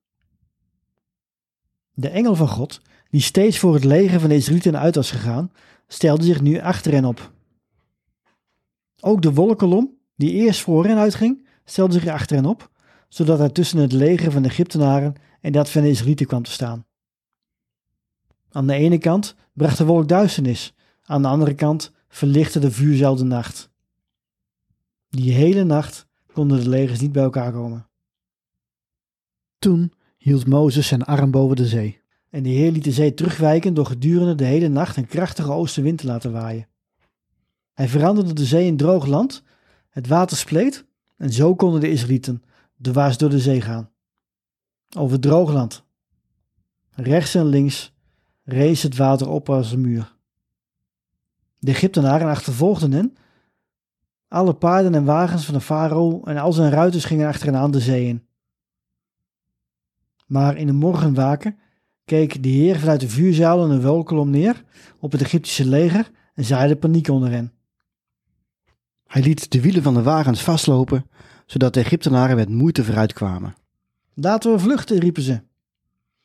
De 1.93 2.09
engel 2.09 2.35
van 2.35 2.49
God, 2.49 2.81
die 3.11 3.21
steeds 3.21 3.59
voor 3.59 3.75
het 3.75 3.85
leger 3.85 4.21
van 4.21 4.29
de 4.29 4.35
Israëlieten 4.35 4.79
uit 4.79 4.95
was 4.95 5.11
gegaan, 5.11 5.53
stelde 5.87 6.25
zich 6.25 6.41
nu 6.41 6.61
achter 6.61 6.93
hen 6.93 7.05
op. 7.05 7.33
Ook 9.01 9.23
de 9.23 9.33
wolkolom, 9.33 9.99
die 10.15 10.33
eerst 10.33 10.61
voor 10.61 10.87
hen 10.87 10.97
uitging, 10.97 11.47
stelde 11.65 11.93
zich 11.93 12.07
achter 12.07 12.37
hen 12.37 12.47
op, 12.47 12.71
zodat 13.09 13.39
hij 13.39 13.51
tussen 13.51 13.79
het 13.79 13.93
leger 13.93 14.33
van 14.33 14.43
de 14.43 14.49
Egyptenaren 14.49 15.15
en 15.41 15.53
dat 15.53 15.71
van 15.71 15.83
de 15.83 15.89
Israëlieten 15.89 16.27
kwam 16.27 16.43
te 16.43 16.51
staan. 16.51 16.87
Aan 18.51 18.67
de 18.67 18.75
ene 18.75 18.99
kant 18.99 19.35
bracht 19.53 19.79
de 19.79 19.85
wolk 19.85 20.09
duisternis, 20.09 20.75
aan 21.03 21.23
de 21.23 21.29
andere 21.29 21.55
kant 21.55 21.93
verlichtte 22.09 22.59
de 22.59 22.71
vuurzuil 22.71 23.17
de 23.17 23.25
nacht. 23.25 23.71
Die 25.09 25.33
hele 25.33 25.65
nacht 25.65 26.06
konden 26.37 26.63
de 26.63 26.69
legers 26.69 27.01
niet 27.01 27.13
bij 27.13 27.23
elkaar 27.23 27.53
komen. 27.53 27.89
Toen 29.59 29.93
hield 30.17 30.47
Mozes 30.47 30.87
zijn 30.87 31.03
arm 31.03 31.31
boven 31.31 31.57
de 31.57 31.67
zee. 31.67 32.01
En 32.31 32.43
de 32.43 32.49
Heer 32.49 32.73
liet 32.73 32.85
de 32.85 32.93
zee 32.93 33.15
terugwijken 33.15 33.75
door 33.75 33.87
gedurende 33.87 34.35
de 34.35 34.45
hele 34.45 34.69
nacht 34.69 34.97
een 34.97 35.07
krachtige 35.07 35.53
oostenwind 35.53 35.99
te 35.99 36.07
laten 36.07 36.33
waaien. 36.33 36.69
Hij 37.73 37.89
veranderde 37.89 38.33
de 38.33 38.45
zee 38.45 38.67
in 38.67 38.77
droog 38.77 39.07
land, 39.07 39.43
het 39.89 40.07
water 40.07 40.37
spleet 40.37 40.85
en 41.17 41.33
zo 41.33 41.55
konden 41.55 41.81
de 41.81 41.91
Israëlieten 41.91 42.43
dwars 42.83 43.19
door 43.19 43.31
de 43.31 43.41
zee 43.41 43.61
gaan. 43.61 43.91
Over 44.97 45.21
droog 45.21 45.53
land. 45.53 45.85
Rechts 46.91 47.35
en 47.35 47.47
links 47.47 47.93
rees 48.45 48.83
het 48.83 48.97
water 48.97 49.29
op 49.29 49.49
als 49.51 49.73
een 49.73 49.81
muur. 49.81 50.15
De 51.59 51.71
Egyptenaren 51.71 52.29
achtervolgden 52.29 52.93
hen. 52.93 53.17
Alle 54.29 54.55
paarden 54.55 54.95
en 54.95 55.05
wagens 55.05 55.45
van 55.45 55.55
de 55.55 55.61
farao 55.61 56.23
en 56.25 56.37
al 56.37 56.53
zijn 56.53 56.71
ruiters 56.71 57.05
gingen 57.05 57.29
achter 57.29 57.47
hen 57.47 57.57
aan 57.57 57.71
de 57.71 57.81
zee 57.81 58.07
in. 58.07 58.27
Maar 60.27 60.57
in 60.57 60.67
de 60.67 60.73
morgenwaken 60.73 61.59
keek 62.05 62.43
de 62.43 62.49
Heer 62.49 62.79
vanuit 62.79 63.01
de 63.01 63.09
vuurzaal 63.09 63.65
en 63.65 63.71
een 63.71 63.83
wolkolom 63.83 64.31
neer 64.31 64.65
op 65.01 65.13
het 65.13 65.21
Egyptische 65.21 65.65
leger 65.65 66.11
en 66.35 66.45
zaaide 66.45 66.77
paniek 66.77 67.09
onder 67.09 67.31
hen. 67.31 67.53
Hij 69.07 69.23
liet 69.23 69.51
de 69.51 69.61
wielen 69.61 69.83
van 69.83 69.95
de 69.95 70.03
wagens 70.03 70.43
vastlopen, 70.43 71.07
zodat 71.47 71.75
de 71.75 71.81
Egyptenaren 71.81 72.37
met 72.37 72.49
moeite 72.49 72.85
vooruitkwamen. 72.85 73.55
Laten 74.15 74.53
we 74.53 74.59
vluchten, 74.59 74.99
riepen 74.99 75.23
ze. 75.23 75.41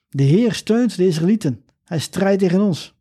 De 0.09 0.23
Heer 0.23 0.53
steunt 0.53 0.97
de 0.97 1.07
Israëlieten. 1.07 1.65
Hij 1.83 1.99
strijdt 1.99 2.41
tegen 2.41 2.61
ons. 2.61 2.95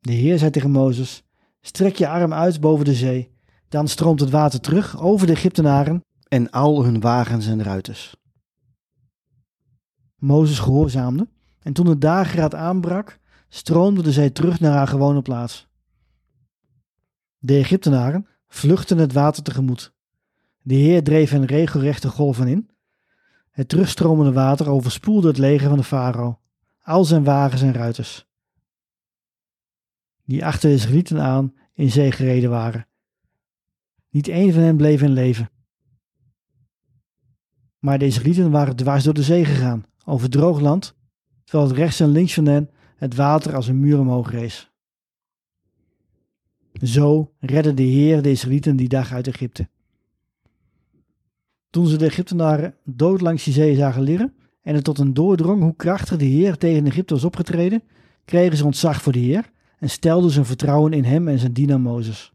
De 0.00 0.12
Heer 0.12 0.38
zei 0.38 0.50
tegen 0.50 0.70
Mozes: 0.70 1.23
Strek 1.66 1.96
je 1.96 2.08
arm 2.08 2.32
uit 2.32 2.60
boven 2.60 2.84
de 2.84 2.94
zee. 2.94 3.32
Dan 3.68 3.88
stroomt 3.88 4.20
het 4.20 4.30
water 4.30 4.60
terug 4.60 5.00
over 5.00 5.26
de 5.26 5.32
Egyptenaren 5.32 6.04
en 6.28 6.50
al 6.50 6.84
hun 6.84 7.00
wagens 7.00 7.46
en 7.46 7.62
ruiters. 7.62 8.16
Mozes 10.16 10.58
gehoorzaamde, 10.58 11.28
en 11.62 11.72
toen 11.72 11.86
de 11.86 11.98
dageraad 11.98 12.54
aanbrak, 12.54 13.18
stroomde 13.48 14.02
de 14.02 14.12
zee 14.12 14.32
terug 14.32 14.60
naar 14.60 14.72
haar 14.72 14.86
gewone 14.88 15.22
plaats. 15.22 15.68
De 17.38 17.56
Egyptenaren 17.56 18.26
vluchtten 18.46 18.98
het 18.98 19.12
water 19.12 19.42
tegemoet. 19.42 19.92
De 20.62 20.74
Heer 20.74 21.02
dreef 21.02 21.30
hen 21.30 21.44
regelrechte 21.44 22.08
golven 22.08 22.48
in. 22.48 22.70
Het 23.50 23.68
terugstromende 23.68 24.32
water 24.32 24.70
overspoelde 24.70 25.28
het 25.28 25.38
leger 25.38 25.68
van 25.68 25.78
de 25.78 25.84
farao, 25.84 26.38
al 26.82 27.04
zijn 27.04 27.24
wagens 27.24 27.62
en 27.62 27.72
ruiters, 27.72 28.26
die 30.24 30.44
achter 30.44 30.68
de 30.68 30.74
Israëlieten 30.74 31.20
aan 31.20 31.54
in 31.74 31.90
zee 31.90 32.12
gereden 32.12 32.50
waren. 32.50 32.86
Niet 34.10 34.28
één 34.28 34.52
van 34.52 34.62
hen 34.62 34.76
bleef 34.76 35.02
in 35.02 35.12
leven. 35.12 35.50
Maar 37.78 37.98
de 37.98 38.06
Israëlieten 38.06 38.50
waren 38.50 38.76
dwars 38.76 39.04
door 39.04 39.14
de 39.14 39.22
zee 39.22 39.44
gegaan, 39.44 39.84
over 40.04 40.30
droog 40.30 40.60
land, 40.60 40.96
terwijl 41.44 41.68
het 41.68 41.78
rechts 41.78 42.00
en 42.00 42.08
links 42.08 42.34
van 42.34 42.46
hen 42.46 42.70
het 42.96 43.14
water 43.14 43.54
als 43.54 43.68
een 43.68 43.80
muur 43.80 43.98
omhoog 43.98 44.30
rees. 44.30 44.72
Zo 46.82 47.32
redde 47.40 47.74
de 47.74 47.82
Heer 47.82 48.22
de 48.22 48.30
Israëlieten 48.30 48.76
die 48.76 48.88
dag 48.88 49.12
uit 49.12 49.26
Egypte. 49.26 49.68
Toen 51.70 51.86
ze 51.86 51.96
de 51.96 52.04
Egyptenaren 52.04 52.74
dood 52.84 53.20
langs 53.20 53.44
die 53.44 53.52
zee 53.52 53.76
zagen 53.76 54.02
liggen 54.02 54.34
en 54.62 54.74
het 54.74 54.84
tot 54.84 54.98
een 54.98 55.14
doordrong 55.14 55.62
hoe 55.62 55.76
krachtig 55.76 56.18
de 56.18 56.24
Heer 56.24 56.56
tegen 56.56 56.86
Egypte 56.86 57.14
was 57.14 57.24
opgetreden, 57.24 57.82
kregen 58.24 58.56
ze 58.56 58.64
ontzag 58.64 59.02
voor 59.02 59.12
de 59.12 59.18
Heer 59.18 59.52
en 59.78 59.90
stelden 59.90 60.30
ze 60.30 60.44
vertrouwen 60.44 60.92
in 60.92 61.04
hem 61.04 61.28
en 61.28 61.38
zijn 61.38 61.52
dienaar 61.52 61.80
Mozes. 61.80 62.32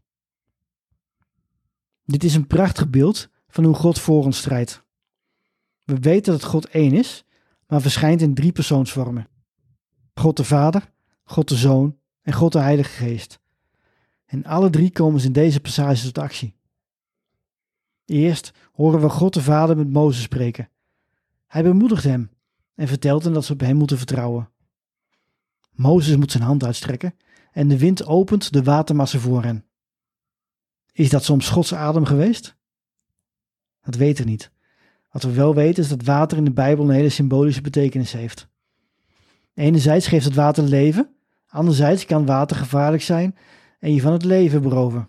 Dit 2.04 2.24
is 2.24 2.34
een 2.34 2.46
prachtig 2.46 2.90
beeld 2.90 3.28
van 3.48 3.64
hoe 3.64 3.74
God 3.74 3.98
voor 3.98 4.24
ons 4.24 4.38
strijdt. 4.38 4.82
We 5.84 5.98
weten 5.98 6.32
dat 6.32 6.44
God 6.44 6.68
één 6.68 6.92
is, 6.92 7.24
maar 7.66 7.80
verschijnt 7.80 8.20
in 8.20 8.34
drie 8.34 8.52
persoonsvormen. 8.52 9.28
God 10.14 10.36
de 10.36 10.44
Vader, 10.44 10.92
God 11.24 11.48
de 11.48 11.56
Zoon 11.56 11.98
en 12.22 12.32
God 12.32 12.52
de 12.52 12.58
Heilige 12.58 12.90
Geest. 12.90 13.40
En 14.24 14.44
alle 14.44 14.70
drie 14.70 14.90
komen 14.90 15.20
ze 15.20 15.26
in 15.26 15.32
deze 15.32 15.60
passage 15.60 16.04
tot 16.04 16.18
actie. 16.18 16.54
Eerst 18.04 18.52
horen 18.72 19.00
we 19.00 19.08
God 19.08 19.34
de 19.34 19.42
Vader 19.42 19.76
met 19.76 19.90
Mozes 19.90 20.22
spreken. 20.22 20.68
Hij 21.46 21.62
bemoedigt 21.62 22.04
hem 22.04 22.30
en 22.74 22.88
vertelt 22.88 23.24
hem 23.24 23.32
dat 23.32 23.44
ze 23.44 23.52
op 23.52 23.60
hem 23.60 23.76
moeten 23.76 23.98
vertrouwen. 23.98 24.50
Mozes 25.72 26.16
moet 26.16 26.30
zijn 26.32 26.42
hand 26.42 26.64
uitstrekken 26.64 27.14
en 27.52 27.68
de 27.68 27.78
wind 27.78 28.06
opent 28.06 28.52
de 28.52 28.62
watermassa 28.62 29.18
voor 29.18 29.42
hen. 29.42 29.64
Is 30.92 31.10
dat 31.10 31.24
soms 31.24 31.48
Gods 31.48 31.74
adem 31.74 32.04
geweest? 32.04 32.56
Dat 33.82 33.94
weten 33.94 34.24
we 34.24 34.30
niet. 34.30 34.50
Wat 35.10 35.22
we 35.22 35.32
wel 35.32 35.54
weten 35.54 35.82
is 35.82 35.88
dat 35.88 36.02
water 36.02 36.38
in 36.38 36.44
de 36.44 36.52
Bijbel 36.52 36.84
een 36.84 36.94
hele 36.94 37.08
symbolische 37.08 37.60
betekenis 37.60 38.12
heeft. 38.12 38.48
Enerzijds 39.54 40.06
geeft 40.06 40.24
het 40.24 40.34
water 40.34 40.64
leven, 40.64 41.14
anderzijds 41.46 42.04
kan 42.04 42.26
water 42.26 42.56
gevaarlijk 42.56 43.02
zijn 43.02 43.36
en 43.78 43.94
je 43.94 44.00
van 44.00 44.12
het 44.12 44.24
leven 44.24 44.62
beroven. 44.62 45.08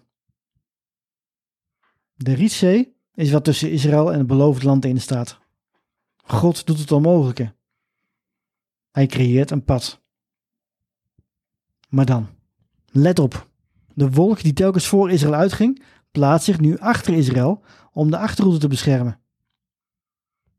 De 2.14 2.34
Rietzee 2.34 2.96
is 3.14 3.32
wat 3.32 3.44
tussen 3.44 3.72
Israël 3.72 4.12
en 4.12 4.18
het 4.18 4.28
beloofd 4.28 4.64
land 4.64 4.86
in 4.86 5.02
staat. 5.02 5.40
God 6.16 6.66
doet 6.66 6.80
het 6.80 6.92
onmogelijke. 6.92 7.54
Hij 8.92 9.08
creëert 9.08 9.52
een 9.52 9.64
pad. 9.64 10.00
Maar 11.92 12.06
dan, 12.06 12.28
let 12.86 13.20
op. 13.20 13.50
De 13.94 14.12
wolk 14.12 14.42
die 14.42 14.54
telkens 14.54 14.88
voor 14.88 15.12
Israël 15.12 15.34
uitging, 15.34 15.84
plaatst 16.12 16.46
zich 16.46 16.60
nu 16.60 16.78
achter 16.78 17.14
Israël 17.14 17.64
om 17.92 18.12
de 18.12 18.18
achterroute 18.18 18.60
te 18.60 18.68
beschermen. 18.68 19.20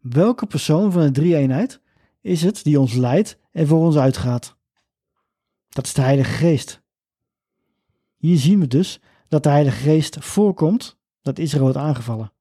Welke 0.01 0.47
persoon 0.47 0.93
van 0.93 1.03
de 1.03 1.11
drie-eenheid 1.11 1.81
is 2.21 2.43
het 2.43 2.65
die 2.65 2.81
ons 2.81 2.95
leidt 2.95 3.39
en 3.51 3.67
voor 3.67 3.79
ons 3.79 3.97
uitgaat? 3.97 4.57
Dat 5.69 5.87
is 5.87 5.95
de 5.95 6.01
Heilige 6.01 6.31
Geest. 6.31 6.83
Hier 8.17 8.39
zien 8.39 8.61
we 8.61 8.67
dus 8.67 9.01
dat 9.29 9.43
de 9.43 9.49
Heilige 9.49 9.81
Geest 9.81 10.25
voorkomt 10.25 10.99
dat 11.23 11.39
Israël 11.39 11.63
wordt 11.63 11.79
aangevallen. 11.79 12.33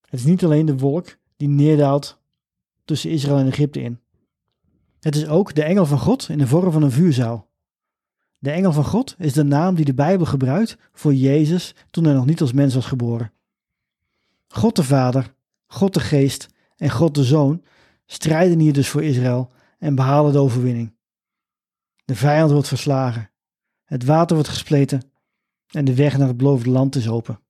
Het 0.00 0.20
is 0.20 0.24
niet 0.24 0.44
alleen 0.44 0.66
de 0.66 0.78
wolk 0.78 1.16
die 1.36 1.48
neerdaalt 1.48 2.20
tussen 2.84 3.10
Israël 3.10 3.38
en 3.38 3.46
Egypte 3.46 3.80
in. 3.80 4.00
Het 5.00 5.16
is 5.16 5.26
ook 5.26 5.54
de 5.54 5.62
engel 5.62 5.86
van 5.86 5.98
God 5.98 6.28
in 6.28 6.38
de 6.38 6.46
vorm 6.46 6.72
van 6.72 6.82
een 6.82 6.90
vuurzaal. 6.90 7.48
De 8.38 8.50
engel 8.50 8.72
van 8.72 8.84
God 8.84 9.14
is 9.18 9.32
de 9.32 9.42
naam 9.42 9.74
die 9.74 9.84
de 9.84 9.94
Bijbel 9.94 10.26
gebruikt 10.26 10.76
voor 10.92 11.14
Jezus 11.14 11.74
toen 11.90 12.04
hij 12.04 12.14
nog 12.14 12.26
niet 12.26 12.40
als 12.40 12.52
mens 12.52 12.74
was 12.74 12.86
geboren. 12.86 13.32
God 14.48 14.76
de 14.76 14.84
Vader, 14.84 15.34
God 15.66 15.94
de 15.94 16.00
Geest 16.00 16.48
en 16.76 16.90
God 16.90 17.14
de 17.14 17.24
Zoon 17.24 17.64
strijden 18.06 18.58
hier 18.58 18.72
dus 18.72 18.88
voor 18.88 19.02
Israël 19.02 19.50
en 19.78 19.94
behalen 19.94 20.32
de 20.32 20.38
overwinning. 20.38 20.94
De 22.04 22.14
vijand 22.14 22.50
wordt 22.50 22.68
verslagen, 22.68 23.30
het 23.84 24.04
water 24.04 24.34
wordt 24.34 24.50
gespleten 24.50 25.02
en 25.70 25.84
de 25.84 25.94
weg 25.94 26.18
naar 26.18 26.28
het 26.28 26.36
beloofde 26.36 26.70
land 26.70 26.96
is 26.96 27.08
open. 27.08 27.40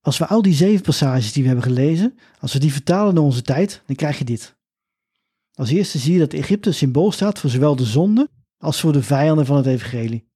Als 0.00 0.18
we 0.18 0.26
al 0.26 0.42
die 0.42 0.54
zeven 0.54 0.82
passages 0.82 1.32
die 1.32 1.42
we 1.42 1.48
hebben 1.48 1.66
gelezen, 1.66 2.18
als 2.40 2.52
we 2.52 2.58
die 2.58 2.72
vertalen 2.72 3.14
naar 3.14 3.22
onze 3.22 3.42
tijd, 3.42 3.82
dan 3.86 3.96
krijg 3.96 4.18
je 4.18 4.24
dit. 4.24 4.56
Als 5.58 5.70
eerste 5.70 5.98
zie 5.98 6.12
je 6.12 6.18
dat 6.18 6.32
Egypte 6.32 6.72
symbool 6.72 7.12
staat 7.12 7.38
voor 7.38 7.50
zowel 7.50 7.76
de 7.76 7.84
zonde 7.84 8.30
als 8.58 8.80
voor 8.80 8.92
de 8.92 9.02
vijanden 9.02 9.46
van 9.46 9.56
het 9.56 9.66
evangelie. 9.66 10.28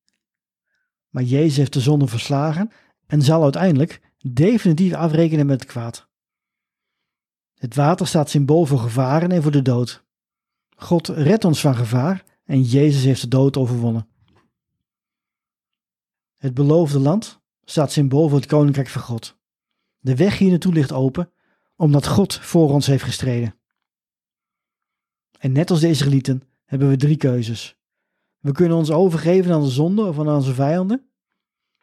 Maar 1.09 1.23
Jezus 1.23 1.57
heeft 1.57 1.73
de 1.73 1.81
zonde 1.81 2.07
verslagen 2.07 2.71
en 3.07 3.23
zal 3.23 3.43
uiteindelijk 3.43 4.01
definitief 4.19 4.93
afrekenen 4.93 5.47
met 5.47 5.61
het 5.61 5.71
kwaad. 5.71 6.09
Het 7.55 7.75
water 7.75 8.07
staat 8.07 8.31
symbool 8.31 8.65
voor 8.65 8.79
gevaren 8.79 9.31
en 9.31 9.43
voor 9.43 9.51
de 9.51 9.63
dood. 9.63 10.05
God 10.77 11.09
redt 11.09 11.45
ons 11.45 11.61
van 11.61 11.75
gevaar 11.75 12.25
en 12.45 12.63
Jezus 12.63 13.05
heeft 13.05 13.21
de 13.21 13.29
dood 13.29 13.57
overwonnen. 13.57 14.09
Het 16.37 16.55
beloofde 16.55 16.99
land 16.99 17.41
staat 17.65 17.93
symbool 17.93 18.29
voor 18.29 18.39
het 18.39 18.49
koninkrijk 18.49 18.89
van 18.89 19.03
God. 19.03 19.39
De 19.99 20.17
weg 20.17 20.39
hier 20.39 20.51
naartoe 20.51 20.73
ligt 20.73 20.93
open, 20.93 21.33
omdat 21.77 22.07
God 22.07 22.35
voor 22.35 22.71
ons 22.71 22.87
heeft 22.87 23.05
gestreden. 23.05 23.61
En 25.43 25.53
net 25.53 25.71
als 25.71 25.81
de 25.81 25.89
Israëlieten 25.89 26.43
hebben 26.65 26.89
we 26.89 26.97
drie 26.97 27.17
keuzes. 27.17 27.77
We 28.39 28.53
kunnen 28.53 28.77
ons 28.77 28.91
overgeven 28.91 29.53
aan 29.53 29.63
de 29.63 29.71
zonde 29.71 30.05
of 30.05 30.19
aan 30.19 30.29
onze 30.29 30.55
vijanden. 30.55 31.11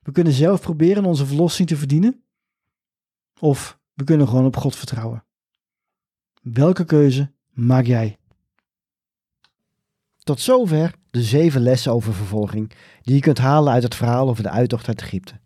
We 0.02 0.12
kunnen 0.12 0.34
zelf 0.34 0.62
proberen 0.62 1.06
onze 1.06 1.26
verlossing 1.26 1.68
te 1.68 1.76
verdienen. 1.76 2.24
Of 3.40 3.80
we 3.94 4.04
kunnen 4.04 4.28
gewoon 4.28 4.46
op 4.46 4.56
God 4.56 4.76
vertrouwen. 4.76 5.26
Welke 6.42 6.86
keuze 6.86 7.32
maak 7.50 7.86
jij? 7.86 8.18
Tot 10.24 10.40
zover 10.40 10.96
de 11.10 11.24
zeven 11.24 11.62
lessen 11.62 11.92
over 11.92 12.14
vervolging 12.14 12.72
die 13.02 13.16
je 13.16 13.22
kunt 13.22 13.38
halen 13.38 13.74
uit 13.74 13.84
het 13.84 13.96
verhaal 13.96 14.30
over 14.30 14.44
de 14.44 14.50
uittocht 14.50 14.88
uit 14.88 15.02
Egypte. 15.02 15.40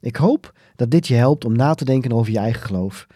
Ik 0.00 0.16
hoop 0.16 0.58
dat 0.74 0.90
dit 0.90 1.06
je 1.06 1.14
helpt 1.14 1.44
om 1.44 1.56
na 1.56 1.74
te 1.74 1.84
denken 1.84 2.12
over 2.12 2.32
je 2.32 2.38
eigen 2.38 2.62
geloof, 2.62 3.06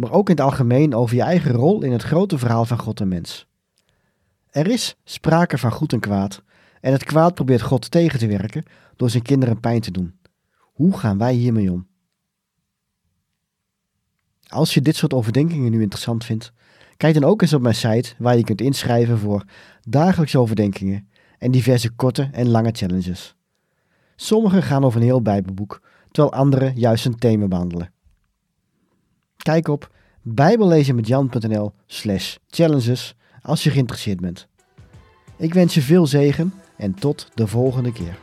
maar 0.00 0.12
ook 0.12 0.28
in 0.28 0.34
het 0.36 0.44
algemeen 0.44 0.94
over 0.94 1.16
je 1.16 1.22
eigen 1.22 1.52
rol 1.52 1.82
in 1.82 1.92
het 1.92 2.02
grote 2.02 2.38
verhaal 2.38 2.64
van 2.64 2.78
God 2.78 3.00
en 3.00 3.08
mens. 3.08 3.46
Er 4.50 4.66
is 4.66 4.96
sprake 5.04 5.58
van 5.58 5.72
goed 5.72 5.92
en 5.92 6.00
kwaad, 6.00 6.42
en 6.80 6.92
het 6.92 7.04
kwaad 7.04 7.34
probeert 7.34 7.62
God 7.62 7.90
tegen 7.90 8.18
te 8.18 8.26
werken 8.26 8.64
door 8.96 9.10
zijn 9.10 9.22
kinderen 9.22 9.60
pijn 9.60 9.80
te 9.80 9.90
doen. 9.90 10.18
Hoe 10.60 10.98
gaan 10.98 11.18
wij 11.18 11.34
hiermee 11.34 11.72
om? 11.72 11.86
Als 14.46 14.74
je 14.74 14.80
dit 14.80 14.96
soort 14.96 15.14
overdenkingen 15.14 15.70
nu 15.70 15.82
interessant 15.82 16.24
vindt, 16.24 16.52
kijk 16.96 17.14
dan 17.14 17.24
ook 17.24 17.42
eens 17.42 17.52
op 17.52 17.62
mijn 17.62 17.74
site 17.74 18.14
waar 18.18 18.36
je 18.36 18.44
kunt 18.44 18.60
inschrijven 18.60 19.18
voor 19.18 19.44
dagelijkse 19.88 20.38
overdenkingen 20.38 21.08
en 21.38 21.50
diverse 21.50 21.90
korte 21.90 22.28
en 22.32 22.48
lange 22.48 22.72
challenges. 22.72 23.34
Sommige 24.16 24.62
gaan 24.62 24.84
over 24.84 25.00
een 25.00 25.06
heel 25.06 25.22
Bijbelboek, 25.22 25.82
terwijl 26.10 26.34
andere 26.34 26.72
juist 26.74 27.06
een 27.06 27.18
thema 27.18 27.48
behandelen. 27.48 27.92
Kijk 29.42 29.68
op 29.68 29.90
bijbellezenmetjan.nl 30.22 31.72
slash 31.86 32.36
challenges 32.48 33.14
als 33.42 33.62
je 33.62 33.70
geïnteresseerd 33.70 34.20
bent. 34.20 34.46
Ik 35.36 35.54
wens 35.54 35.74
je 35.74 35.82
veel 35.82 36.06
zegen 36.06 36.54
en 36.76 36.94
tot 36.94 37.28
de 37.34 37.46
volgende 37.46 37.92
keer. 37.92 38.18